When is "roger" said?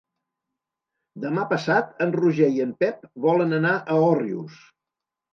2.15-2.47